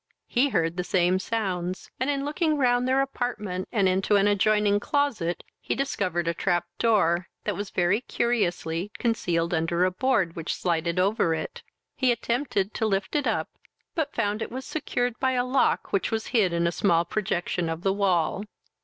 He 0.25 0.49
heard 0.49 0.77
the 0.77 0.83
same 0.83 1.19
sounds, 1.19 1.91
and, 1.99 2.09
in 2.09 2.25
looking 2.25 2.57
round 2.57 2.87
their 2.87 3.03
apartment, 3.03 3.67
and 3.71 3.87
into 3.87 4.15
an 4.15 4.27
adjoining 4.27 4.79
closet, 4.79 5.43
he 5.59 5.75
discovered 5.75 6.27
a 6.27 6.33
trap 6.33 6.65
door, 6.79 7.27
that 7.43 7.55
was 7.55 7.69
very 7.69 8.01
curiously 8.01 8.91
concealed 8.97 9.53
under 9.53 9.85
a 9.85 9.91
board, 9.91 10.35
which 10.35 10.55
slided 10.55 10.97
over 10.97 11.35
it. 11.35 11.61
He 11.95 12.11
attempted 12.11 12.73
to 12.73 12.87
lift 12.87 13.15
it 13.15 13.27
up, 13.27 13.49
but 13.93 14.15
found 14.15 14.41
it 14.41 14.49
was 14.51 14.65
secured 14.65 15.19
by 15.19 15.33
a 15.33 15.45
lock 15.45 15.93
which 15.93 16.09
was 16.09 16.25
hid 16.33 16.51
in 16.51 16.65
a 16.65 16.71
small 16.71 17.05
projection 17.05 17.69
of 17.69 17.83
the 17.83 17.93
wall. 17.93 18.43